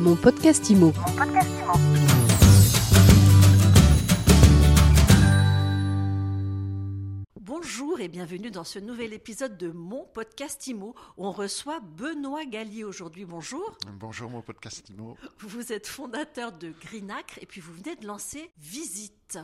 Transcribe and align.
Mon 0.00 0.16
podcast 0.16 0.70
IMO. 0.70 0.94
Bonjour 7.38 8.00
et 8.00 8.08
bienvenue 8.08 8.50
dans 8.50 8.64
ce 8.64 8.78
nouvel 8.78 9.12
épisode 9.12 9.58
de 9.58 9.70
mon 9.70 10.06
podcast 10.06 10.66
IMO 10.66 10.94
on 11.18 11.30
reçoit 11.30 11.80
Benoît 11.80 12.46
Gallier 12.46 12.84
aujourd'hui. 12.84 13.26
Bonjour. 13.26 13.76
Bonjour 13.98 14.30
mon 14.30 14.40
podcast 14.40 14.88
IMO. 14.88 15.18
Vous 15.40 15.70
êtes 15.70 15.86
fondateur 15.86 16.52
de 16.52 16.72
Greenacre 16.80 17.38
et 17.42 17.46
puis 17.46 17.60
vous 17.60 17.74
venez 17.74 17.96
de 17.96 18.06
lancer 18.06 18.50
Visite. 18.58 19.38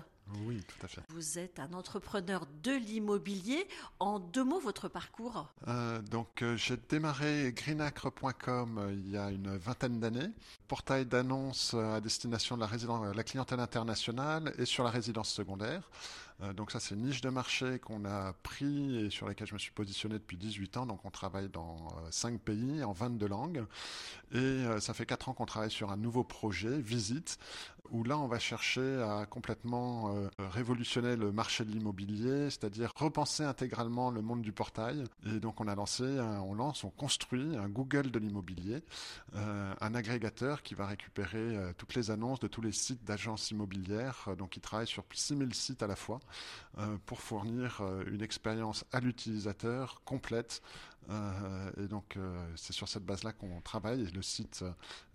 Oui, 0.45 0.61
tout 0.66 0.84
à 0.84 0.88
fait. 0.88 1.02
Vous 1.11 1.38
êtes 1.38 1.61
un 1.61 1.72
entrepreneur 1.72 2.46
de 2.62 2.72
l'immobilier. 2.72 3.66
En 4.00 4.18
deux 4.18 4.45
mots, 4.45 4.58
votre 4.58 4.88
parcours 4.88 5.52
euh, 5.68 6.00
Donc, 6.02 6.43
euh, 6.43 6.56
j'ai 6.56 6.76
démarré 6.76 7.52
greenacre.com 7.54 8.79
euh, 8.79 8.93
il 8.93 9.11
y 9.11 9.16
a 9.16 9.30
une 9.30 9.57
vingtaine 9.57 10.00
d'années. 10.00 10.30
Portail 10.68 11.07
d'annonces 11.07 11.75
à 11.75 12.00
destination 12.00 12.57
de 12.57 12.62
la, 12.62 13.14
la 13.14 13.25
clientèle 13.25 13.61
internationale 13.61 14.52
et 14.58 14.64
sur 14.64 14.82
la 14.82 14.90
résidence 14.90 15.30
secondaire. 15.30 15.89
Euh, 16.43 16.53
donc 16.53 16.71
ça, 16.71 16.81
c'est 16.81 16.95
une 16.95 17.03
niche 17.03 17.21
de 17.21 17.31
marché 17.31 17.79
qu'on 17.79 18.04
a 18.04 18.32
pris 18.43 19.07
et 19.07 19.11
sur 19.11 19.27
laquelle 19.27 19.46
je 19.46 19.54
me 19.54 19.58
suis 19.58 19.72
positionné 19.72 20.14
depuis 20.14 20.36
18 20.36 20.77
ans. 20.77 20.86
Donc 20.86 21.04
on 21.04 21.11
travaille 21.11 21.49
dans 21.49 21.77
5 22.11 22.35
euh, 22.35 22.39
pays, 22.39 22.85
en 22.85 22.93
22 22.93 23.27
langues. 23.27 23.64
Et 24.32 24.36
euh, 24.36 24.80
ça 24.80 24.94
fait 24.94 25.07
4 25.07 25.30
ans 25.30 25.32
qu'on 25.35 25.46
travaille 25.46 25.71
sur 25.71 25.91
un 25.91 25.96
nouveau 25.96 26.25
projet, 26.25 26.79
Visite, 26.80 27.39
où 27.91 28.04
là, 28.04 28.18
on 28.18 28.27
va 28.27 28.39
chercher 28.39 29.03
à 29.03 29.27
complètement 29.27 30.13
révolutionner 30.39 31.14
le 31.14 31.30
marché 31.30 31.64
de 31.64 31.71
l'immobilier, 31.71 32.50
c'est-à-dire 32.50 32.92
repenser 32.97 33.44
intégralement 33.44 34.11
le 34.11 34.22
monde 34.22 34.42
du 34.42 34.53
portail. 34.53 35.05
Et 35.25 35.39
donc 35.39 35.61
on 35.61 35.69
a 35.69 35.75
lancé, 35.77 36.03
on 36.03 36.55
lance, 36.55 36.83
on 36.83 36.91
construit 36.91 37.56
un 37.56 37.69
Google 37.69 38.11
de 38.11 38.19
l'immobilier, 38.19 38.83
un 39.34 39.94
agrégateur 39.94 40.64
qui 40.64 40.75
va 40.75 40.86
récupérer 40.86 41.72
toutes 41.78 41.94
les 41.94 42.11
annonces 42.11 42.41
de 42.41 42.48
tous 42.48 42.61
les 42.61 42.72
sites 42.72 43.05
d'agences 43.05 43.53
immobilières. 43.53 44.30
Donc 44.36 44.56
il 44.56 44.60
travaille 44.60 44.88
sur 44.88 45.05
6000 45.12 45.55
sites 45.55 45.82
à 45.84 45.86
la 45.86 45.97
fois. 45.97 46.19
Euh, 46.78 46.98
pour 47.06 47.22
fournir 47.22 47.78
euh, 47.80 48.05
une 48.12 48.20
expérience 48.20 48.84
à 48.92 49.00
l'utilisateur 49.00 50.02
complète 50.05 50.60
euh, 51.08 51.70
et 51.80 51.86
donc, 51.86 52.19
c'est 52.56 52.72
sur 52.72 52.88
cette 52.88 53.05
base-là 53.05 53.32
qu'on 53.32 53.60
travaille. 53.60 54.10
le 54.12 54.22
site 54.22 54.64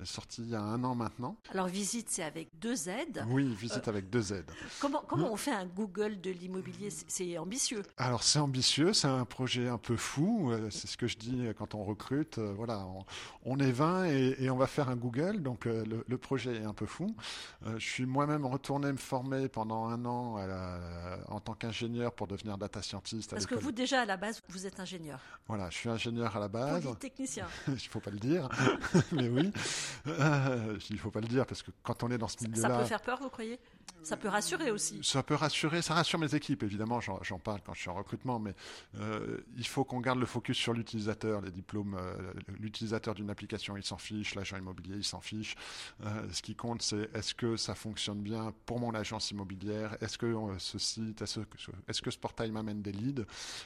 est 0.01 0.05
sorti 0.05 0.41
il 0.41 0.51
y 0.51 0.55
a 0.55 0.61
un 0.61 0.81
an 0.85 0.95
maintenant. 0.95 1.35
Alors, 1.49 1.67
visite, 1.67 2.07
c'est 2.09 2.23
avec 2.23 2.57
deux 2.59 2.75
Z. 2.75 2.91
Oui, 3.27 3.53
visite 3.53 3.89
avec 3.89 4.09
deux 4.09 4.21
Z. 4.21 4.45
Comment, 4.79 5.03
comment 5.05 5.33
on 5.33 5.35
fait 5.35 5.51
un 5.51 5.65
Google 5.65 6.21
de 6.21 6.31
l'immobilier? 6.31 6.87
C'est 7.09 7.37
ambitieux. 7.37 7.83
Alors, 7.97 8.23
c'est 8.23 8.39
ambitieux. 8.39 8.93
C'est 8.93 9.09
un 9.09 9.25
projet 9.25 9.67
un 9.67 9.77
peu 9.77 9.97
fou. 9.97 10.53
C'est 10.69 10.87
ce 10.87 10.95
que 10.95 11.07
je 11.07 11.17
dis 11.17 11.43
quand 11.57 11.75
on 11.75 11.83
recrute. 11.83 12.39
Voilà, 12.39 12.87
on, 13.43 13.59
est 13.59 13.73
20 13.73 14.05
et, 14.05 14.49
on 14.49 14.55
va 14.55 14.67
faire 14.67 14.87
un 14.87 14.95
Google. 14.95 15.41
Donc, 15.41 15.65
le, 15.65 16.17
projet 16.17 16.55
est 16.55 16.63
un 16.63 16.73
peu 16.73 16.85
fou. 16.85 17.13
je 17.65 17.85
suis 17.85 18.05
moi-même 18.05 18.45
retourné 18.45 18.93
me 18.93 18.97
former 18.97 19.49
pendant 19.49 19.87
un 19.87 20.05
an 20.05 20.37
en 21.31 21.39
tant 21.39 21.53
qu'ingénieur 21.53 22.13
pour 22.13 22.27
devenir 22.27 22.57
data 22.57 22.81
scientist. 22.81 23.31
Parce 23.31 23.45
que 23.45 23.55
vous, 23.55 23.71
déjà, 23.71 24.01
à 24.01 24.05
la 24.05 24.17
base, 24.17 24.41
vous 24.49 24.67
êtes 24.67 24.79
ingénieur. 24.79 25.19
Voilà, 25.47 25.69
je 25.69 25.77
suis 25.77 25.89
ingénieur 25.89 26.35
à 26.35 26.39
la 26.39 26.47
base. 26.47 26.83
Polytechnicien. 26.83 27.47
il 27.67 27.73
ne 27.73 27.79
faut 27.79 27.99
pas 27.99 28.11
le 28.11 28.19
dire, 28.19 28.49
mais 29.11 29.29
oui. 29.29 29.51
Euh, 30.07 30.77
il 30.89 30.95
ne 30.95 30.99
faut 30.99 31.11
pas 31.11 31.21
le 31.21 31.27
dire 31.27 31.45
parce 31.45 31.63
que 31.63 31.71
quand 31.83 32.03
on 32.03 32.11
est 32.11 32.17
dans 32.17 32.27
ce 32.27 32.43
milieu-là. 32.43 32.69
Ça 32.69 32.79
peut 32.79 32.85
faire 32.85 33.01
peur, 33.01 33.19
vous 33.21 33.29
croyez? 33.29 33.59
Ça 34.03 34.17
peut 34.17 34.27
rassurer 34.27 34.71
aussi. 34.71 34.99
Ça 35.03 35.23
peut 35.23 35.35
rassurer, 35.35 35.81
ça 35.81 35.93
rassure 35.93 36.19
mes 36.19 36.33
équipes, 36.33 36.63
évidemment, 36.63 36.99
j'en 36.99 37.39
parle 37.39 37.61
quand 37.63 37.73
je 37.73 37.81
suis 37.81 37.89
en 37.89 37.95
recrutement, 37.95 38.39
mais 38.39 38.55
euh, 38.99 39.37
il 39.57 39.67
faut 39.67 39.83
qu'on 39.83 39.99
garde 39.99 40.19
le 40.19 40.25
focus 40.25 40.57
sur 40.57 40.73
l'utilisateur, 40.73 41.41
les 41.41 41.51
diplômes, 41.51 41.95
euh, 41.99 42.33
l'utilisateur 42.59 43.13
d'une 43.13 43.29
application, 43.29 43.77
il 43.77 43.83
s'en 43.83 43.97
fiche, 43.97 44.35
l'agent 44.35 44.57
immobilier, 44.57 44.95
il 44.97 45.03
s'en 45.03 45.21
fiche. 45.21 45.55
Euh, 46.05 46.27
ce 46.31 46.41
qui 46.41 46.55
compte, 46.55 46.81
c'est 46.81 47.09
est-ce 47.15 47.35
que 47.35 47.57
ça 47.57 47.75
fonctionne 47.75 48.21
bien 48.21 48.53
pour 48.65 48.79
mon 48.79 48.93
agence 48.95 49.31
immobilière, 49.31 49.95
est-ce 50.01 50.17
que 50.17 50.35
ce 50.57 50.79
site, 50.79 51.21
est-ce 51.21 52.01
que 52.01 52.11
ce 52.11 52.17
portail 52.17 52.51
m'amène 52.51 52.81
des 52.81 52.91
leads? 52.91 53.25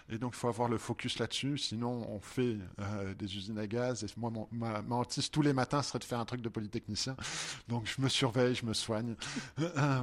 Et 0.10 0.18
donc, 0.18 0.34
il 0.36 0.38
faut 0.38 0.50
avoir 0.50 0.68
le 0.68 0.78
focus 0.78 1.20
là-dessus, 1.20 1.58
sinon 1.58 2.06
on 2.10 2.20
fait 2.20 2.58
des 3.18 3.38
usines 3.38 3.58
à 3.58 3.68
gaz, 3.68 4.04
et 4.04 4.08
moi, 4.18 4.30
mon, 4.30 4.48
ma, 4.52 4.82
ma 4.82 4.96
hantise 4.96 5.30
tous 5.30 5.42
les 5.42 5.54
matins 5.54 5.82
serait 5.82 6.00
de 6.00 6.04
faire 6.04 6.20
un 6.20 6.26
truc 6.26 6.42
de 6.42 6.50
polytechnicien. 6.50 7.16
Donc, 7.68 7.86
je 7.86 8.02
me 8.02 8.10
surveille, 8.10 8.56
je 8.56 8.66
me 8.66 8.74
soigne. 8.74 9.16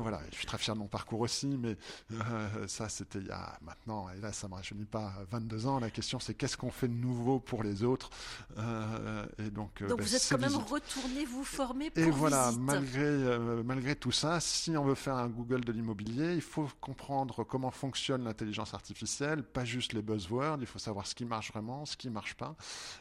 Voilà 0.02 0.20
je 0.30 0.36
suis 0.36 0.46
très 0.46 0.58
fier 0.58 0.74
de 0.74 0.80
mon 0.80 0.88
parcours 0.88 1.20
aussi, 1.20 1.46
mais 1.46 1.76
euh, 2.12 2.66
ça, 2.66 2.88
c'était 2.88 3.18
il 3.18 3.26
y 3.26 3.30
a 3.30 3.58
maintenant, 3.62 4.08
et 4.10 4.20
là, 4.20 4.32
ça 4.32 4.46
ne 4.46 4.52
me 4.52 4.56
rajeunit 4.56 4.84
pas 4.84 5.12
22 5.30 5.66
ans. 5.66 5.80
La 5.80 5.90
question, 5.90 6.20
c'est 6.20 6.34
qu'est-ce 6.34 6.56
qu'on 6.56 6.70
fait 6.70 6.88
de 6.88 6.94
nouveau 6.94 7.38
pour 7.38 7.62
les 7.62 7.84
autres 7.84 8.10
euh, 8.58 9.26
Et 9.38 9.50
donc, 9.50 9.82
euh, 9.82 9.88
donc 9.88 9.98
ben, 9.98 10.04
vous 10.04 10.14
êtes 10.14 10.26
quand 10.28 10.38
même 10.38 10.56
retourné 10.56 11.24
vous 11.24 11.44
former 11.44 11.90
pour 11.90 12.02
Et 12.02 12.10
voilà, 12.10 12.52
malgré, 12.58 13.38
malgré 13.64 13.96
tout 13.96 14.12
ça, 14.12 14.40
si 14.40 14.76
on 14.76 14.84
veut 14.84 14.94
faire 14.94 15.16
un 15.16 15.28
Google 15.28 15.64
de 15.64 15.72
l'immobilier, 15.72 16.34
il 16.34 16.42
faut 16.42 16.68
comprendre 16.80 17.44
comment 17.44 17.70
fonctionne 17.70 18.24
l'intelligence 18.24 18.74
artificielle, 18.74 19.42
pas 19.42 19.64
juste 19.64 19.92
les 19.92 20.02
buzzwords, 20.02 20.58
il 20.60 20.66
faut 20.66 20.78
savoir 20.78 21.06
ce 21.06 21.14
qui 21.14 21.24
marche 21.24 21.52
vraiment, 21.52 21.86
ce 21.86 21.96
qui 21.96 22.08
ne 22.08 22.12
marche 22.12 22.34
pas. 22.34 22.54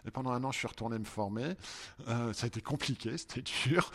Et 0.06 0.11
pendant 0.11 0.31
un 0.31 0.44
an, 0.44 0.51
je 0.51 0.59
suis 0.59 0.67
retourné 0.67 1.00
me 1.00 1.06
former. 1.06 1.56
ça 2.07 2.44
a 2.44 2.47
été 2.47 2.61
compliqué, 2.61 3.17
c'était 3.17 3.41
dur. 3.41 3.91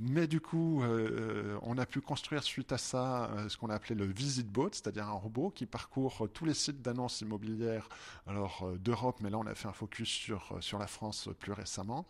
mais 0.00 0.26
du 0.26 0.40
coup, 0.40 0.82
euh, 0.82 1.15
on 1.62 1.78
a 1.78 1.86
pu 1.86 2.00
construire 2.00 2.42
suite 2.42 2.72
à 2.72 2.78
ça 2.78 3.30
euh, 3.30 3.48
ce 3.48 3.56
qu'on 3.56 3.70
a 3.70 3.74
appelé 3.74 3.94
le 3.94 4.04
Visit 4.06 4.46
Bot, 4.46 4.70
c'est-à-dire 4.72 5.06
un 5.08 5.12
robot 5.12 5.50
qui 5.50 5.66
parcourt 5.66 6.24
euh, 6.24 6.28
tous 6.28 6.44
les 6.44 6.54
sites 6.54 6.82
d'annonces 6.82 7.20
immobilières 7.20 7.88
alors 8.26 8.68
d'Europe, 8.78 9.18
mais 9.20 9.30
là 9.30 9.38
on 9.38 9.46
a 9.46 9.54
fait 9.54 9.68
un 9.68 9.72
focus 9.72 10.08
sur, 10.08 10.56
sur 10.60 10.78
la 10.78 10.86
France 10.86 11.28
plus 11.38 11.52
récemment, 11.52 12.06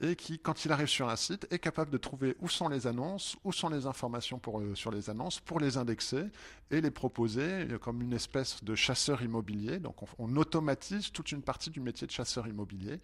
et 0.00 0.16
qui, 0.16 0.38
quand 0.38 0.64
il 0.64 0.72
arrive 0.72 0.88
sur 0.88 1.08
un 1.08 1.16
site, 1.16 1.46
est 1.50 1.58
capable 1.58 1.90
de 1.90 1.98
trouver 1.98 2.36
où 2.40 2.48
sont 2.48 2.68
les 2.68 2.86
annonces, 2.86 3.36
où 3.44 3.52
sont 3.52 3.68
les 3.68 3.86
informations 3.86 4.40
sur 4.74 4.90
les 4.90 5.10
annonces, 5.10 5.40
pour 5.40 5.60
les 5.60 5.76
indexer 5.76 6.24
et 6.70 6.80
les 6.80 6.90
proposer 6.90 7.66
comme 7.80 8.02
une 8.02 8.12
espèce 8.12 8.62
de 8.62 8.74
chasseur 8.74 9.22
immobilier. 9.22 9.78
Donc 9.78 10.02
on, 10.02 10.06
on 10.18 10.36
automatise 10.36 11.12
toute 11.12 11.32
une 11.32 11.42
partie 11.42 11.70
du 11.70 11.80
métier 11.80 12.06
de 12.06 12.12
chasseur 12.12 12.46
immobilier. 12.46 13.00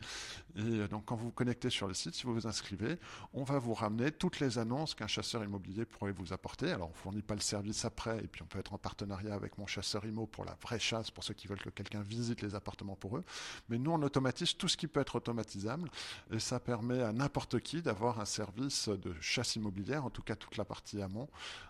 Et 0.56 0.88
donc 0.88 1.04
quand 1.06 1.16
vous 1.16 1.26
vous 1.26 1.30
connectez 1.32 1.70
sur 1.70 1.86
le 1.86 1.94
site, 1.94 2.14
si 2.14 2.24
vous 2.24 2.34
vous 2.34 2.46
inscrivez, 2.46 2.98
on 3.32 3.44
va 3.44 3.58
vous 3.58 3.74
ramener 3.74 4.10
toutes 4.10 4.40
les 4.40 4.58
annonces 4.58 4.94
qu'un 4.94 5.06
chasseur 5.06 5.39
immobilier 5.44 5.84
pourrait 5.84 6.12
vous 6.12 6.32
apporter. 6.32 6.70
Alors, 6.70 6.88
on 6.88 6.92
ne 6.92 6.96
fournit 6.96 7.22
pas 7.22 7.34
le 7.34 7.40
service 7.40 7.84
après, 7.84 8.18
et 8.18 8.26
puis 8.26 8.42
on 8.42 8.46
peut 8.46 8.58
être 8.58 8.72
en 8.72 8.78
partenariat 8.78 9.34
avec 9.34 9.58
mon 9.58 9.66
chasseur 9.66 10.04
IMO 10.04 10.26
pour 10.26 10.44
la 10.44 10.56
vraie 10.62 10.78
chasse, 10.78 11.10
pour 11.10 11.24
ceux 11.24 11.34
qui 11.34 11.46
veulent 11.46 11.62
que 11.62 11.70
quelqu'un 11.70 12.02
visite 12.02 12.42
les 12.42 12.54
appartements 12.54 12.96
pour 12.96 13.16
eux. 13.16 13.24
Mais 13.68 13.78
nous, 13.78 13.90
on 13.90 14.02
automatise 14.02 14.56
tout 14.56 14.68
ce 14.68 14.76
qui 14.76 14.86
peut 14.86 15.00
être 15.00 15.16
automatisable, 15.16 15.90
et 16.30 16.38
ça 16.38 16.60
permet 16.60 17.02
à 17.02 17.12
n'importe 17.12 17.60
qui 17.60 17.82
d'avoir 17.82 18.20
un 18.20 18.24
service 18.24 18.88
de 18.88 19.14
chasse 19.20 19.56
immobilière, 19.56 20.04
en 20.04 20.10
tout 20.10 20.22
cas 20.22 20.36
toute 20.36 20.56
la 20.56 20.64
partie 20.64 21.02
amont, 21.02 21.28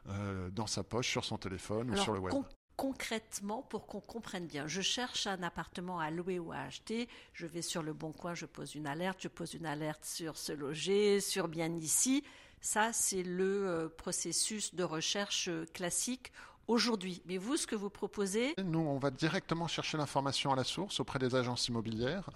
euh, 0.08 0.50
dans 0.50 0.66
sa 0.66 0.82
poche, 0.82 1.08
sur 1.08 1.24
son 1.24 1.38
téléphone 1.38 1.90
ou 1.90 1.96
sur 1.96 2.12
le 2.12 2.20
web 2.20 2.34
concrètement 2.80 3.60
pour 3.60 3.86
qu'on 3.86 4.00
comprenne 4.00 4.46
bien. 4.46 4.66
Je 4.66 4.80
cherche 4.80 5.26
un 5.26 5.42
appartement 5.42 6.00
à 6.00 6.10
louer 6.10 6.38
ou 6.38 6.50
à 6.50 6.60
acheter, 6.60 7.10
je 7.34 7.46
vais 7.46 7.60
sur 7.60 7.82
le 7.82 7.92
bon 7.92 8.10
coin, 8.10 8.32
je 8.32 8.46
pose 8.46 8.74
une 8.74 8.86
alerte, 8.86 9.18
je 9.20 9.28
pose 9.28 9.52
une 9.52 9.66
alerte 9.66 10.02
sur 10.06 10.38
ce 10.38 10.52
loger, 10.52 11.20
sur 11.20 11.46
bien 11.46 11.70
ici. 11.74 12.24
Ça, 12.60 12.92
c'est 12.92 13.22
le 13.22 13.66
euh, 13.66 13.88
processus 13.88 14.74
de 14.74 14.84
recherche 14.84 15.48
euh, 15.48 15.64
classique 15.72 16.32
aujourd'hui. 16.68 17.22
Mais 17.26 17.38
vous, 17.38 17.56
ce 17.56 17.66
que 17.66 17.74
vous 17.74 17.90
proposez 17.90 18.54
Nous, 18.62 18.78
on 18.78 18.98
va 18.98 19.10
directement 19.10 19.66
chercher 19.66 19.96
l'information 19.96 20.52
à 20.52 20.56
la 20.56 20.64
source 20.64 21.00
auprès 21.00 21.18
des 21.18 21.34
agences 21.34 21.68
immobilières. 21.68 22.28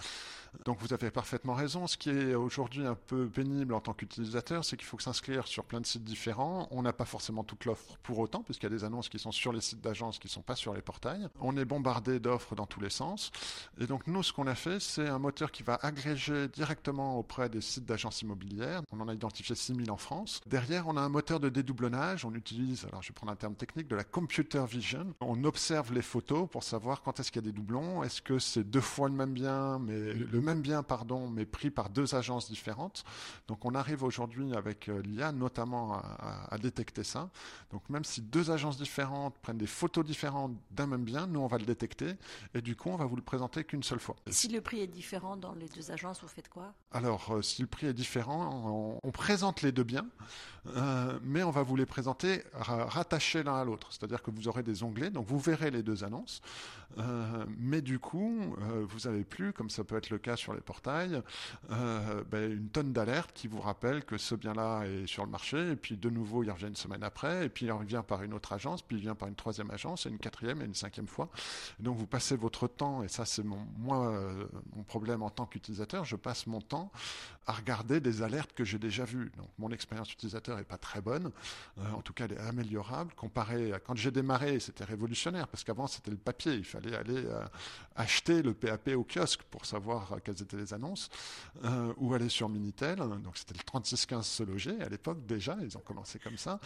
Donc 0.65 0.79
vous 0.81 0.93
avez 0.93 1.11
parfaitement 1.11 1.55
raison. 1.55 1.87
Ce 1.87 1.97
qui 1.97 2.11
est 2.11 2.35
aujourd'hui 2.35 2.87
un 2.87 2.95
peu 2.95 3.27
pénible 3.29 3.75
en 3.75 3.81
tant 3.81 3.93
qu'utilisateur, 3.93 4.65
c'est 4.65 4.77
qu'il 4.77 4.87
faut 4.87 4.99
s'inscrire 4.99 5.47
sur 5.47 5.65
plein 5.65 5.81
de 5.81 5.87
sites 5.87 6.05
différents. 6.05 6.69
On 6.71 6.83
n'a 6.83 6.93
pas 6.93 7.05
forcément 7.05 7.45
toute 7.45 7.65
l'offre 7.65 7.99
pour 8.03 8.19
autant, 8.19 8.43
puisqu'il 8.43 8.65
y 8.65 8.73
a 8.73 8.77
des 8.77 8.85
annonces 8.85 9.09
qui 9.09 9.19
sont 9.19 9.33
sur 9.33 9.53
les 9.53 9.61
sites 9.61 9.81
d'agences 9.81 10.19
qui 10.19 10.29
ne 10.29 10.33
sont 10.33 10.43
pas 10.43 10.57
sur 10.57 10.75
les 10.75 10.83
portails. 10.83 11.29
On 11.41 11.57
est 11.57 11.65
bombardé 11.65 12.21
d'offres 12.21 12.55
dans 12.55 12.67
tous 12.67 12.81
les 12.81 12.91
sens. 12.91 13.31
Et 13.79 13.87
donc 13.87 14.07
nous, 14.07 14.23
ce 14.23 14.33
qu'on 14.33 14.47
a 14.47 14.55
fait, 14.55 14.81
c'est 14.81 15.09
un 15.09 15.19
moteur 15.19 15.51
qui 15.53 15.63
va 15.63 15.79
agréger 15.83 16.49
directement 16.49 17.19
auprès 17.19 17.49
des 17.49 17.61
sites 17.61 17.85
d'agences 17.85 18.23
immobilières. 18.23 18.83
On 18.93 19.01
en 19.01 19.09
a 19.09 19.15
identifié 19.15 19.55
6000 19.55 19.91
en 19.91 19.97
France. 19.97 20.41
Derrière, 20.47 20.87
on 20.87 20.97
a 20.97 21.01
un 21.01 21.09
moteur 21.09 21.41
de 21.41 21.49
dédoublonnage. 21.49 22.25
On 22.25 22.35
utilise, 22.35 22.85
alors 22.87 23.03
je 23.03 23.09
vais 23.09 23.15
prendre 23.15 23.33
un 23.33 23.37
terme 23.37 23.55
technique, 23.55 23.89
de 23.89 23.97
la 23.97 24.05
computer 24.05 24.65
vision. 24.67 25.15
On 25.21 25.45
observe 25.45 25.93
les 25.93 26.03
photos 26.03 26.49
pour 26.51 26.63
savoir 26.63 27.03
quand 27.03 27.21
est-ce 27.21 27.31
qu'il 27.31 27.43
y 27.43 27.45
a 27.45 27.51
des 27.51 27.57
doublons. 27.57 28.03
Est-ce 28.03 28.23
que 28.23 28.39
c'est 28.39 28.65
deux 28.65 28.81
fois 28.81 29.09
le 29.09 29.15
même 29.15 29.33
bien, 29.33 29.79
mais 29.79 30.13
le 30.15 30.41
même 30.45 30.63
bien, 30.63 30.83
pardon, 30.83 31.29
mais 31.29 31.45
pris 31.45 31.71
par 31.71 31.91
deux 31.91 32.15
agences 32.15 32.49
différentes. 32.49 33.05
Donc 33.49 33.65
on 33.65 33.75
arrive 33.75 34.05
aujourd'hui 34.05 34.55
avec 34.55 34.89
euh, 34.89 35.03
l'IA 35.03 35.33
notamment 35.33 35.95
à, 35.95 36.57
détecter 36.59 37.03
ça. 37.03 37.31
Donc 37.73 37.89
même 37.91 38.05
si 38.05 38.23
deux 38.23 38.51
agences 38.51 38.79
différentes 38.79 39.37
prennent 39.39 39.59
des 39.59 39.67
photos 39.67 40.05
différentes 40.05 40.55
d'un 40.71 40.87
même 40.87 41.05
bien, 41.05 41.27
nous 41.27 41.41
on 41.41 41.47
va 41.47 41.59
le 41.59 41.65
détecter 41.65 42.15
et 42.55 42.63
du 42.63 42.77
coup 42.77 42.91
on 42.91 42.97
va 42.97 43.07
vous 43.07 43.17
le 43.17 43.23
présenter 43.23 43.65
qu'une 43.65 43.83
seule 43.83 44.01
fois. 44.01 44.17
si 44.29 44.49
le 44.49 44.61
prix 44.61 44.81
est 44.81 44.87
différent 44.87 45.37
dans 45.37 45.55
les 45.55 45.69
deux 45.69 45.91
agences, 45.91 46.21
vous 46.23 46.29
faites 46.29 46.49
quoi? 46.49 46.73
Alors 46.93 47.33
euh, 47.33 47.43
si 47.43 47.63
le 47.63 47.69
prix 47.69 47.87
est 47.87 47.95
différent, 47.95 49.01
on, 49.03 49.11
présente 49.11 49.63
les 49.63 49.73
deux 49.73 49.85
biens, 49.85 50.07
euh, 50.77 51.19
mais 51.23 51.43
on 51.43 51.51
va 51.51 51.63
vous 51.63 51.77
les 51.77 51.87
présenter 51.87 52.43
rattachés 52.55 53.43
l'un 53.43 53.57
à 53.57 53.65
l'autre. 53.65 53.89
C'est-à-dire 53.93 54.23
que 54.23 54.31
vous 54.31 54.49
aurez 54.49 54.63
des 54.63 54.83
onglets, 54.83 55.11
donc 55.11 55.27
vous 55.27 55.39
verrez 55.39 55.71
les 55.71 55.83
deux 55.83 56.05
annonces, 56.05 56.43
mais 57.59 57.83
du 57.83 57.99
coup 57.99 58.55
vous 58.89 59.09
n'avez 59.09 59.25
plus, 59.25 59.53
comme 59.53 59.69
ça 59.69 59.85
peut 59.85 59.97
être 59.97 60.11
le 60.11 60.19
cas 60.19 60.37
sur 60.37 60.55
les 60.55 60.61
portails, 60.61 61.23
ben, 61.69 62.53
une 62.53 62.69
tonne 62.69 62.93
d'alertes 62.93 63.33
qui 63.35 63.49
vous 63.49 63.61
rappellent 63.61 64.05
que 64.05 64.17
ce 64.17 64.35
bien-là 64.35 64.85
est 64.85 65.07
sur 65.07 65.25
le 65.25 65.31
marché, 65.31 65.73
et 65.73 65.77
puis 65.77 65.97
de 65.97 66.09
nouveau 66.09 66.43
il 66.43 66.51
revient 66.51 66.69
une 66.69 66.77
semaine 66.77 67.03
après, 67.03 67.47
et 67.47 67.49
puis 67.49 67.67
il 67.67 67.73
revient 67.73 68.03
par 68.07 68.23
une 68.23 68.33
autre 68.33 68.53
agence, 68.53 68.83
puis 68.83 68.97
il 68.97 69.03
vient 69.03 69.15
par 69.15 69.29
une 69.29 69.35
troisième 69.35 69.71
agence, 69.71 70.07
et 70.07 70.09
une 70.09 70.19
quatrième 70.19 70.63
et 70.63 70.65
une 70.65 70.75
cinquième 70.75 71.09
fois. 71.09 71.29
donc 71.81 71.97
vous 71.97 72.07
passez 72.07 72.37
votre 72.37 72.69
temps, 72.69 73.03
et 73.03 73.09
ça 73.09 73.25
c'est 73.25 73.45
moi 73.45 73.65
mon 74.77 74.83
problème 74.85 75.23
en 75.23 75.31
tant 75.31 75.47
qu'utilisateur, 75.47 76.05
je 76.05 76.17
passe 76.17 76.47
mon 76.47 76.61
temps 76.61 76.91
à 77.47 77.53
regarder 77.53 78.01
des 78.01 78.23
alertes 78.23 78.53
que 78.55 78.65
j'ai 78.65 78.79
déjà 78.79 79.05
vues. 79.05 79.31
Donc 79.37 79.49
mon 79.59 79.71
expérience 79.71 80.13
utilisateur 80.13 80.54
n'est 80.57 80.65
pas 80.65 80.79
très 80.79 81.01
bonne, 81.01 81.31
en 81.79 82.03
tout 82.03 82.13
cas 82.13 82.25
elle 82.27 82.33
est 82.33 82.39
améliorable. 82.39 83.13
Comparé 83.15 83.73
à 83.73 83.81
quand 83.81 83.97
j'ai 83.97 84.11
démarré, 84.11 84.61
c'était 84.61 84.85
révolutionnaire, 84.85 85.49
parce 85.49 85.65
qu'avant 85.65 85.87
c'était 85.87 86.11
le 86.11 86.17
papier, 86.17 86.55
il 86.55 86.65
fallait 86.65 86.97
aller 86.97 87.25
acheter 87.97 88.43
le 88.43 88.55
PAP 88.55 88.91
au 88.97 89.05
kiosque 89.05 89.43
pour 89.45 89.67
savoir 89.67 90.17
quelles 90.25 90.43
étaient 90.43 90.57
les 90.57 90.75
annonces, 90.75 91.09
ou 91.97 92.15
aller 92.15 92.29
sur 92.29 92.49
Minitel, 92.49 92.97
donc 92.97 93.37
c'était 93.37 93.55
le 93.55 93.63
3615 93.65 94.27
se 94.27 94.43
loger 94.43 94.81
à 94.81 94.89
l'époque 94.89 95.25
déjà, 95.27 95.57
ils 95.61 95.77
ont 95.77 95.81
commencé 95.81 96.19
comme 96.19 96.37
ça. 96.37 96.61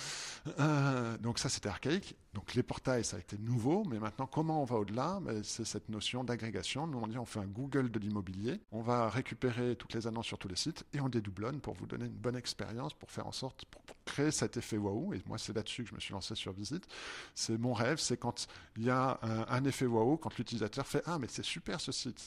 Euh, 0.58 1.16
donc 1.18 1.38
ça 1.38 1.48
c'était 1.48 1.68
archaïque. 1.68 2.16
Donc 2.34 2.54
les 2.54 2.62
portails 2.62 3.04
ça 3.04 3.16
a 3.16 3.20
été 3.20 3.38
nouveau, 3.38 3.84
mais 3.84 3.98
maintenant 3.98 4.26
comment 4.26 4.62
on 4.62 4.64
va 4.64 4.76
au-delà? 4.76 5.18
Ben, 5.22 5.42
C'est 5.42 5.64
cette 5.64 5.88
notion 5.88 6.24
d'agrégation. 6.24 6.86
Nous 6.86 6.98
on 6.98 7.06
dit 7.06 7.18
on 7.18 7.24
fait 7.24 7.40
un 7.40 7.46
Google 7.46 7.90
de 7.90 7.98
l'immobilier, 7.98 8.60
on 8.72 8.82
va 8.82 9.08
récupérer 9.08 9.76
toutes 9.76 9.94
les 9.94 10.06
annonces 10.06 10.26
sur 10.26 10.38
tous 10.38 10.48
les 10.48 10.56
sites 10.56 10.84
et 10.92 11.00
on 11.00 11.08
dédoublonne 11.08 11.60
pour 11.60 11.74
vous 11.74 11.86
donner 11.86 12.06
une 12.06 12.12
bonne 12.12 12.36
expérience, 12.36 12.94
pour 12.94 13.10
faire 13.10 13.26
en 13.26 13.32
sorte, 13.32 13.64
créer 14.08 14.30
cet 14.30 14.56
effet 14.56 14.76
waouh. 14.76 15.14
Et 15.14 15.22
moi 15.26 15.38
c'est 15.38 15.54
là-dessus 15.54 15.84
que 15.84 15.90
je 15.90 15.94
me 15.94 16.00
suis 16.00 16.12
lancé 16.12 16.34
sur 16.34 16.52
Visite. 16.52 16.86
C'est 17.34 17.58
mon 17.58 17.72
rêve, 17.72 17.98
c'est 17.98 18.16
quand 18.16 18.46
il 18.76 18.84
y 18.84 18.90
a 18.90 19.18
un, 19.22 19.64
effet 19.64 19.86
waouh, 19.86 20.16
quand 20.16 20.36
l'utilisateur 20.38 20.86
fait 20.86 21.02
ah 21.06 21.18
mais 21.18 21.28
c'est 21.28 21.44
super 21.44 21.80
ce 21.80 21.92
site, 21.92 22.18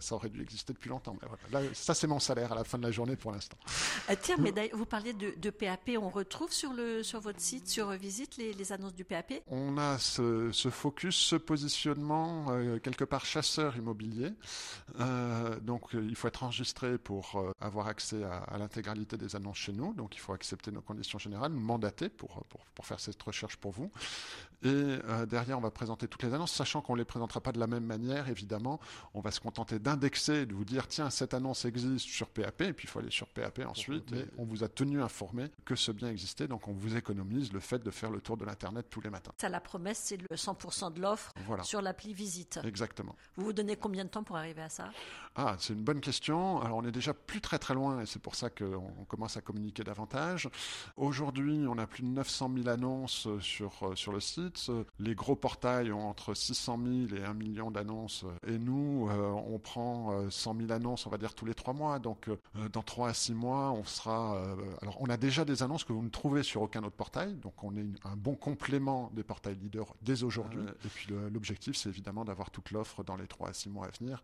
ça, 0.00 0.14
aurait 0.14 0.28
dû 0.28 0.42
exister 0.42 0.72
depuis 0.72 0.90
longtemps. 0.90 1.16
Là, 1.50 1.60
ça 1.72 1.94
c'est 1.94 2.06
mon 2.06 2.20
salaire 2.20 2.52
à 2.52 2.54
la 2.54 2.64
fin 2.64 2.78
de 2.78 2.82
la 2.82 2.90
journée 2.90 3.16
pour 3.16 3.32
l'instant. 3.32 3.56
Euh, 4.10 4.14
tiens, 4.20 4.36
mais 4.38 4.70
vous 4.72 4.86
parliez 4.86 5.12
de, 5.12 5.50
PAP, 5.50 5.90
on 6.00 6.08
retrouve 6.08 6.52
sur, 6.52 6.72
le, 6.72 7.02
sur 7.02 7.20
votre 7.20 7.40
site, 7.40 7.68
sur 7.68 7.90
Visite, 7.90 8.36
les, 8.36 8.72
annonces 8.72 8.94
du 8.94 9.04
PAP 9.04 9.32
On 9.48 9.78
a 9.78 9.98
ce, 9.98 10.50
focus, 10.70 11.16
ce 11.16 11.36
positionnement 11.36 12.46
euh, 12.50 12.78
quelque 12.78 13.04
part 13.04 13.24
chasseur 13.24 13.76
immobilier. 13.76 14.32
Euh, 15.00 15.58
donc 15.60 15.88
il 15.92 16.14
faut 16.14 16.28
être 16.28 16.42
enregistré 16.42 16.98
pour 16.98 17.42
avoir 17.60 17.88
accès 17.88 18.22
à, 18.22 18.58
l'intégralité 18.58 19.16
des 19.16 19.34
annonces 19.36 19.58
chez 19.58 19.72
nous. 19.72 19.94
Donc 19.94 20.14
il 20.16 20.20
faut 20.20 20.32
accepter 20.32 20.70
nos 20.70 20.82
conditions 20.82 20.99
générales, 21.18 21.52
nous 21.52 21.60
mandater 21.60 22.08
pour, 22.08 22.44
pour, 22.48 22.64
pour 22.74 22.86
faire 22.86 23.00
cette 23.00 23.22
recherche 23.22 23.56
pour 23.56 23.72
vous. 23.72 23.90
Et 24.62 24.98
derrière, 25.26 25.56
on 25.56 25.62
va 25.62 25.70
présenter 25.70 26.06
toutes 26.06 26.22
les 26.22 26.34
annonces, 26.34 26.52
sachant 26.52 26.82
qu'on 26.82 26.92
ne 26.92 26.98
les 26.98 27.06
présentera 27.06 27.40
pas 27.40 27.52
de 27.52 27.58
la 27.58 27.66
même 27.66 27.84
manière, 27.84 28.28
évidemment. 28.28 28.78
On 29.14 29.20
va 29.20 29.30
se 29.30 29.40
contenter 29.40 29.78
d'indexer, 29.78 30.44
de 30.44 30.54
vous 30.54 30.66
dire, 30.66 30.86
tiens, 30.86 31.08
cette 31.08 31.32
annonce 31.32 31.64
existe 31.64 32.06
sur 32.06 32.28
PAP, 32.28 32.60
et 32.62 32.72
puis 32.74 32.86
il 32.86 32.90
faut 32.90 32.98
aller 32.98 33.10
sur 33.10 33.26
PAP 33.26 33.60
ensuite, 33.66 34.12
et 34.12 34.26
on 34.36 34.44
vous 34.44 34.62
a 34.62 34.68
tenu 34.68 35.00
informé 35.02 35.50
que 35.64 35.74
ce 35.74 35.92
bien 35.92 36.10
existait, 36.10 36.46
donc 36.46 36.68
on 36.68 36.72
vous 36.72 36.96
économise 36.96 37.52
le 37.52 37.60
fait 37.60 37.78
de 37.78 37.90
faire 37.90 38.10
le 38.10 38.20
tour 38.20 38.36
de 38.36 38.44
l'Internet 38.44 38.86
tous 38.90 39.00
les 39.00 39.08
matins. 39.08 39.32
Ça, 39.40 39.48
la 39.48 39.60
promesse, 39.60 39.98
c'est 40.04 40.18
le 40.18 40.36
100% 40.36 40.92
de 40.92 41.00
l'offre 41.00 41.32
sur 41.62 41.80
l'appli 41.80 42.12
Visite. 42.12 42.60
Exactement. 42.64 43.16
Vous 43.36 43.44
vous 43.44 43.52
donnez 43.52 43.76
combien 43.76 44.04
de 44.04 44.10
temps 44.10 44.24
pour 44.24 44.36
arriver 44.36 44.62
à 44.62 44.68
ça? 44.68 44.90
Ah, 45.36 45.56
c'est 45.58 45.72
une 45.72 45.84
bonne 45.84 46.00
question. 46.00 46.60
Alors, 46.60 46.78
on 46.78 46.84
est 46.84 46.92
déjà 46.92 47.14
plus 47.14 47.40
très 47.40 47.58
très 47.58 47.72
loin, 47.72 48.02
et 48.02 48.06
c'est 48.06 48.20
pour 48.20 48.34
ça 48.34 48.50
qu'on 48.50 49.06
commence 49.08 49.38
à 49.38 49.40
communiquer 49.40 49.84
davantage. 49.84 50.50
Aujourd'hui, 50.96 51.64
on 51.68 51.78
a 51.78 51.86
plus 51.86 52.02
de 52.02 52.08
900 52.08 52.50
000 52.56 52.68
annonces 52.68 53.28
sur, 53.40 53.72
euh, 53.82 53.94
sur 53.94 54.12
le 54.12 54.20
site. 54.20 54.70
Les 54.98 55.14
gros 55.14 55.36
portails 55.36 55.92
ont 55.92 56.08
entre 56.08 56.34
600 56.34 56.78
000 57.08 57.20
et 57.20 57.24
1 57.24 57.34
million 57.34 57.70
d'annonces, 57.70 58.24
et 58.46 58.58
nous, 58.58 59.08
euh, 59.10 59.30
on 59.30 59.58
prend 59.58 60.30
100 60.30 60.54
euh, 60.54 60.58
000 60.60 60.72
annonces, 60.72 61.06
on 61.06 61.10
va 61.10 61.18
dire, 61.18 61.34
tous 61.34 61.46
les 61.46 61.54
trois 61.54 61.74
mois. 61.74 61.98
Donc, 61.98 62.28
dans 62.72 62.82
3 62.82 63.10
à 63.10 63.14
6 63.14 63.34
mois, 63.34 63.72
on 63.72 63.84
sera. 63.84 64.36
Euh, 64.36 64.56
alors, 64.82 64.96
on 65.00 65.08
a 65.08 65.16
déjà 65.16 65.44
des 65.44 65.62
annonces 65.62 65.84
que 65.84 65.92
vous 65.92 66.02
ne 66.02 66.08
trouvez 66.08 66.42
sur 66.42 66.62
aucun 66.62 66.82
autre 66.82 66.96
portail, 66.96 67.34
donc 67.36 67.62
on 67.62 67.76
est 67.76 67.86
un 68.04 68.16
bon 68.16 68.34
complément 68.34 69.10
des 69.14 69.22
portails 69.22 69.56
leaders 69.56 69.94
dès 70.02 70.22
aujourd'hui. 70.22 70.62
et 70.84 70.88
puis, 70.88 71.12
l'objectif, 71.32 71.76
c'est 71.76 71.88
évidemment 71.88 72.24
d'avoir 72.24 72.50
toute 72.50 72.70
l'offre 72.70 73.04
dans 73.04 73.16
les 73.16 73.26
3 73.26 73.48
à 73.48 73.52
6 73.52 73.70
mois 73.70 73.86
à 73.86 73.90
venir 73.90 74.22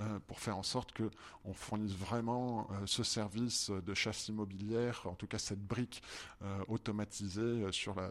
euh, 0.00 0.18
pour 0.26 0.40
faire 0.40 0.56
en 0.56 0.62
sorte 0.62 0.92
que 0.92 1.10
on 1.44 1.52
fournisse 1.52 1.92
vraiment 1.92 2.68
euh, 2.70 2.86
ce 2.86 3.02
service 3.02 3.70
de 3.70 3.94
chasse 3.94 4.28
immobilière, 4.28 5.02
en 5.06 5.14
tout 5.14 5.26
cas 5.26 5.38
cette 5.38 5.64
brique 5.64 5.97
automatisée 6.68 7.66
sur 7.72 7.94
la, 7.94 8.10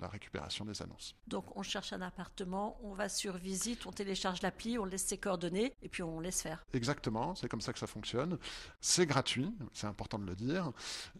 la, 0.00 0.08
récupération 0.08 0.64
des 0.64 0.80
annonces. 0.80 1.14
Donc, 1.26 1.56
on 1.56 1.62
cherche 1.62 1.92
un 1.92 2.02
appartement, 2.02 2.78
on 2.82 2.92
va 2.94 3.08
sur 3.08 3.36
visite, 3.36 3.86
on 3.86 3.92
télécharge 3.92 4.42
l'appli, 4.42 4.78
on 4.78 4.84
laisse 4.84 5.04
ses 5.04 5.18
coordonnées 5.18 5.74
et 5.82 5.88
puis 5.88 6.02
on 6.02 6.20
laisse 6.20 6.42
faire. 6.42 6.64
Exactement, 6.72 7.34
c'est 7.34 7.48
comme 7.48 7.60
ça 7.60 7.72
que 7.72 7.78
ça 7.78 7.86
fonctionne. 7.86 8.38
C'est 8.80 9.06
gratuit, 9.06 9.52
c'est 9.72 9.86
important 9.86 10.18
de 10.18 10.26
le 10.26 10.34
dire. 10.34 10.70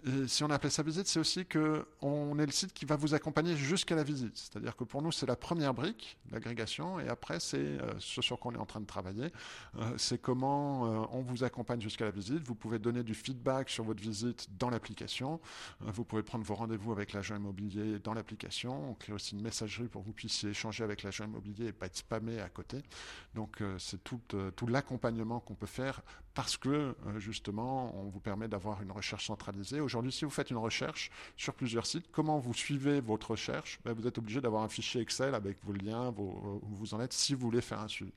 Et 0.06 0.28
si 0.28 0.44
on 0.44 0.50
appelle 0.50 0.70
ça 0.70 0.82
visite, 0.82 1.06
c'est 1.06 1.18
aussi 1.18 1.46
que 1.46 1.86
on 2.00 2.38
est 2.38 2.46
le 2.46 2.52
site 2.52 2.72
qui 2.72 2.84
va 2.84 2.96
vous 2.96 3.14
accompagner 3.14 3.56
jusqu'à 3.56 3.94
la 3.94 4.04
visite. 4.04 4.36
C'est-à-dire 4.36 4.76
que 4.76 4.84
pour 4.84 5.02
nous, 5.02 5.12
c'est 5.12 5.26
la 5.26 5.36
première 5.36 5.74
brique, 5.74 6.18
l'agrégation, 6.30 7.00
et 7.00 7.08
après, 7.08 7.40
c'est 7.40 7.56
euh, 7.56 7.92
ce 7.98 8.22
sur 8.22 8.38
quoi 8.38 8.52
on 8.52 8.54
est 8.54 8.58
en 8.58 8.66
train 8.66 8.80
de 8.80 8.86
travailler. 8.86 9.30
Euh, 9.78 9.94
c'est 9.96 10.20
comment 10.20 10.86
euh, 10.86 11.06
on 11.12 11.20
vous 11.20 11.44
accompagne 11.44 11.80
jusqu'à 11.80 12.04
la 12.04 12.10
visite. 12.10 12.46
Vous 12.46 12.54
pouvez 12.54 12.78
donner 12.78 13.02
du 13.02 13.14
feedback 13.14 13.68
sur 13.68 13.84
votre 13.84 14.02
visite 14.02 14.48
dans 14.58 14.70
l'application. 14.70 15.40
vous 15.80 16.03
pouvez 16.04 16.22
prendre 16.22 16.44
vos 16.44 16.54
rendez-vous 16.54 16.92
avec 16.92 17.12
l'agent 17.12 17.36
immobilier 17.36 17.98
dans 17.98 18.14
l'application. 18.14 18.90
On 18.90 18.94
crée 18.94 19.12
aussi 19.12 19.34
une 19.34 19.42
messagerie 19.42 19.88
pour 19.88 20.02
que 20.02 20.06
vous 20.06 20.12
puissiez 20.12 20.50
échanger 20.50 20.84
avec 20.84 21.02
l'agent 21.02 21.24
immobilier 21.24 21.66
et 21.66 21.72
pas 21.72 21.86
être 21.86 21.96
spammé 21.96 22.40
à 22.40 22.48
côté. 22.48 22.82
Donc, 23.34 23.62
c'est 23.78 24.02
tout, 24.02 24.20
tout 24.56 24.66
l'accompagnement 24.66 25.40
qu'on 25.40 25.54
peut 25.54 25.66
faire 25.66 26.02
parce 26.34 26.56
que 26.56 26.94
justement, 27.18 27.94
on 27.96 28.08
vous 28.08 28.20
permet 28.20 28.48
d'avoir 28.48 28.82
une 28.82 28.90
recherche 28.90 29.26
centralisée. 29.26 29.80
Aujourd'hui, 29.80 30.12
si 30.12 30.24
vous 30.24 30.30
faites 30.30 30.50
une 30.50 30.56
recherche 30.56 31.10
sur 31.36 31.54
plusieurs 31.54 31.86
sites, 31.86 32.06
comment 32.10 32.38
vous 32.38 32.54
suivez 32.54 33.00
votre 33.00 33.30
recherche? 33.32 33.78
Ben, 33.84 33.92
Vous 33.92 34.06
êtes 34.06 34.18
obligé 34.18 34.40
d'avoir 34.40 34.62
un 34.64 34.68
fichier 34.68 35.00
Excel 35.00 35.34
avec 35.34 35.58
vos 35.64 35.72
liens, 35.72 36.10
vos, 36.10 36.60
où 36.62 36.74
vous 36.74 36.94
en 36.94 37.00
êtes, 37.00 37.12
si 37.12 37.34
vous 37.34 37.46
voulez 37.46 37.60
faire 37.60 37.80
un 37.80 37.88
suivi. 37.88 38.12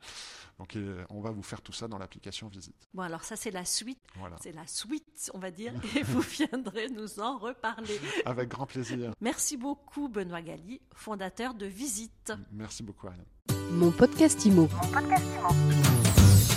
Donc, 0.57 0.75
on 1.09 1.21
va 1.21 1.29
vous 1.31 1.43
faire 1.43 1.61
tout 1.61 1.73
ça 1.73 1.87
dans 1.87 1.97
l'application 1.97 2.47
Visite. 2.47 2.87
Bon, 2.93 3.03
alors 3.03 3.23
ça, 3.23 3.35
c'est 3.35 3.51
la 3.51 3.65
suite. 3.65 3.99
C'est 4.41 4.53
la 4.53 4.65
suite, 4.65 5.29
on 5.33 5.39
va 5.39 5.51
dire, 5.51 5.73
et 5.95 6.03
vous 6.03 6.21
viendrez 6.21 6.89
nous 6.89 7.19
en 7.19 7.37
reparler. 7.37 7.99
Avec 8.25 8.49
grand 8.49 8.65
plaisir. 8.65 9.13
Merci 9.21 9.57
beaucoup, 9.57 10.09
Benoît 10.09 10.41
Galli, 10.41 10.81
fondateur 10.95 11.53
de 11.53 11.65
Visite. 11.65 12.33
Merci 12.51 12.83
beaucoup, 12.83 13.07
Ariane. 13.07 13.25
Mon 13.71 13.91
podcast 13.91 14.45
Mon 14.45 14.67
podcast 14.67 15.25
Imo. 15.25 16.56